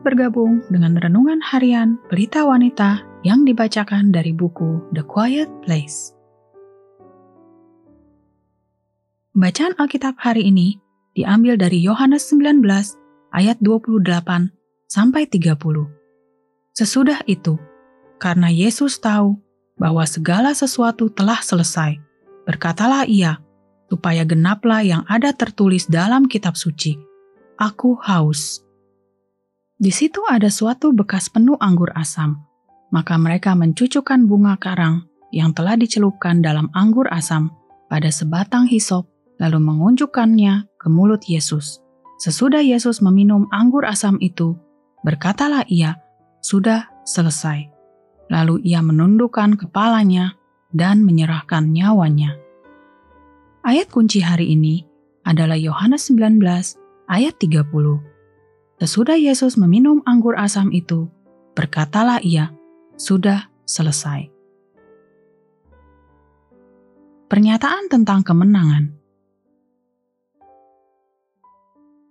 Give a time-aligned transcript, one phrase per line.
[0.00, 6.16] bergabung dengan renungan harian Pelita Wanita yang dibacakan dari buku The Quiet Place.
[9.36, 10.80] Bacaan Alkitab hari ini
[11.12, 12.64] diambil dari Yohanes 19
[13.36, 14.08] ayat 28
[14.88, 15.60] sampai 30.
[16.72, 17.60] Sesudah itu,
[18.16, 19.36] karena Yesus tahu
[19.76, 22.00] bahwa segala sesuatu telah selesai,
[22.48, 23.36] berkatalah ia,
[23.92, 26.96] supaya genaplah yang ada tertulis dalam kitab suci.
[27.60, 28.64] Aku haus.
[29.78, 32.42] Di situ ada suatu bekas penuh anggur asam.
[32.90, 37.54] Maka mereka mencucukkan bunga karang yang telah dicelupkan dalam anggur asam
[37.86, 39.06] pada sebatang hisop,
[39.38, 41.78] lalu mengunjukkannya ke mulut Yesus.
[42.18, 44.58] Sesudah Yesus meminum anggur asam itu,
[45.06, 45.94] berkatalah ia,
[46.42, 47.70] "Sudah selesai."
[48.34, 50.34] Lalu ia menundukkan kepalanya
[50.74, 52.34] dan menyerahkan nyawanya.
[53.62, 54.82] Ayat kunci hari ini
[55.22, 56.74] adalah Yohanes 19
[57.06, 58.17] ayat 30.
[58.78, 61.10] Sesudah Yesus meminum anggur asam itu,
[61.58, 62.54] berkatalah ia,
[62.94, 64.30] "Sudah selesai."
[67.28, 68.98] Pernyataan tentang kemenangan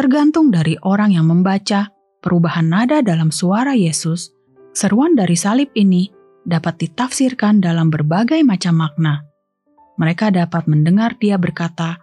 [0.00, 1.92] tergantung dari orang yang membaca
[2.24, 4.32] perubahan nada dalam suara Yesus.
[4.72, 6.08] Seruan dari salib ini
[6.40, 9.28] dapat ditafsirkan dalam berbagai macam makna.
[10.00, 12.00] Mereka dapat mendengar dia berkata,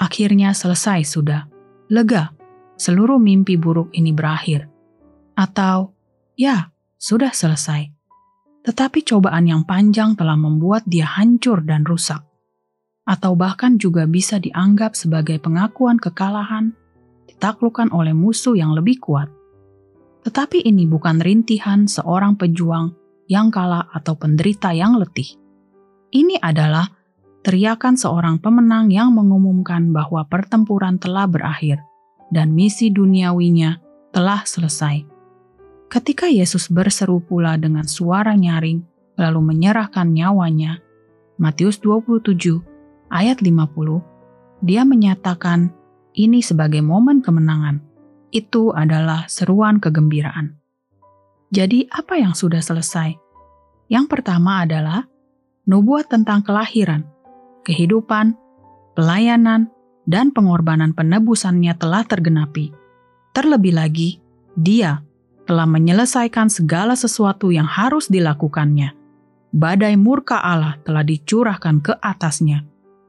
[0.00, 1.44] "Akhirnya selesai sudah,
[1.92, 2.35] lega."
[2.76, 4.68] Seluruh mimpi buruk ini berakhir.
[5.36, 5.96] Atau,
[6.36, 7.92] ya, sudah selesai.
[8.64, 12.24] Tetapi cobaan yang panjang telah membuat dia hancur dan rusak.
[13.06, 16.74] Atau bahkan juga bisa dianggap sebagai pengakuan kekalahan
[17.30, 19.30] ditaklukkan oleh musuh yang lebih kuat.
[20.26, 22.90] Tetapi ini bukan rintihan seorang pejuang
[23.30, 25.38] yang kalah atau penderita yang letih.
[26.10, 26.90] Ini adalah
[27.46, 31.78] teriakan seorang pemenang yang mengumumkan bahwa pertempuran telah berakhir
[32.30, 33.78] dan misi duniawinya
[34.10, 35.04] telah selesai.
[35.86, 38.82] Ketika Yesus berseru pula dengan suara nyaring,
[39.16, 40.82] lalu menyerahkan nyawanya,
[41.38, 42.58] Matius 27
[43.12, 44.02] ayat 50,
[44.64, 45.70] dia menyatakan
[46.16, 47.84] ini sebagai momen kemenangan.
[48.32, 50.56] Itu adalah seruan kegembiraan.
[51.54, 53.14] Jadi apa yang sudah selesai?
[53.86, 55.06] Yang pertama adalah
[55.70, 57.06] nubuat tentang kelahiran,
[57.62, 58.34] kehidupan,
[58.98, 59.70] pelayanan,
[60.06, 62.70] dan pengorbanan penebusannya telah tergenapi.
[63.34, 64.22] Terlebih lagi,
[64.56, 65.02] dia
[65.44, 68.94] telah menyelesaikan segala sesuatu yang harus dilakukannya.
[69.52, 72.64] Badai murka Allah telah dicurahkan ke atasnya,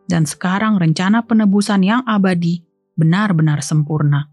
[0.09, 2.61] dan sekarang rencana penebusan yang abadi
[2.97, 4.29] benar-benar sempurna.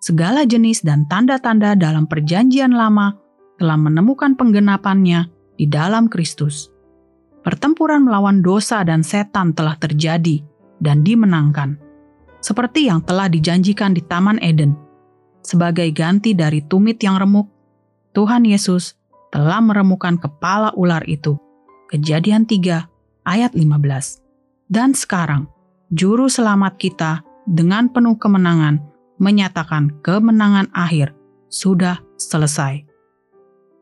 [0.00, 3.12] Segala jenis dan tanda-tanda dalam Perjanjian Lama
[3.60, 5.28] telah menemukan penggenapannya
[5.60, 6.72] di dalam Kristus.
[7.44, 10.40] Pertempuran melawan dosa dan setan telah terjadi
[10.80, 11.89] dan dimenangkan
[12.40, 14.76] seperti yang telah dijanjikan di Taman Eden.
[15.40, 17.48] Sebagai ganti dari tumit yang remuk,
[18.12, 18.98] Tuhan Yesus
[19.32, 21.38] telah meremukan kepala ular itu.
[21.88, 22.84] Kejadian 3
[23.24, 24.20] ayat 15.
[24.70, 25.46] Dan sekarang,
[25.90, 28.78] juru selamat kita dengan penuh kemenangan
[29.20, 31.12] menyatakan kemenangan akhir
[31.50, 32.86] sudah selesai.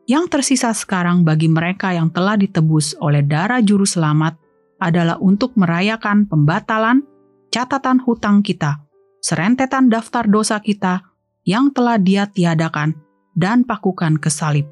[0.09, 4.41] Yang tersisa sekarang bagi mereka yang telah ditebus oleh darah juru selamat
[4.81, 7.05] adalah untuk merayakan pembatalan
[7.49, 8.85] catatan hutang kita,
[9.19, 11.01] serentetan daftar dosa kita
[11.45, 12.93] yang telah dia tiadakan
[13.33, 14.69] dan pakukan ke salib.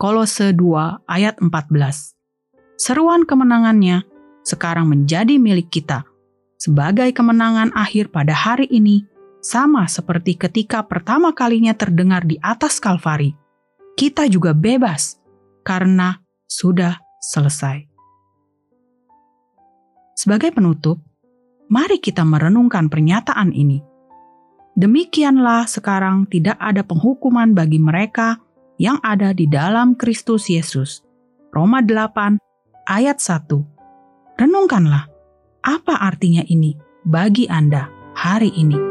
[0.00, 2.16] Kolose 2 ayat 14
[2.80, 4.08] Seruan kemenangannya
[4.40, 6.08] sekarang menjadi milik kita
[6.56, 9.04] sebagai kemenangan akhir pada hari ini
[9.44, 13.36] sama seperti ketika pertama kalinya terdengar di atas Kalvari.
[13.92, 15.20] Kita juga bebas
[15.60, 17.84] karena sudah selesai.
[20.16, 21.00] Sebagai penutup,
[21.70, 23.80] mari kita merenungkan pernyataan ini.
[24.74, 28.42] Demikianlah sekarang tidak ada penghukuman bagi mereka
[28.76, 31.06] yang ada di dalam Kristus Yesus.
[31.54, 32.38] Roma 8
[32.90, 34.38] ayat 1.
[34.38, 35.06] Renungkanlah,
[35.62, 36.74] apa artinya ini
[37.06, 37.86] bagi Anda
[38.16, 38.89] hari ini?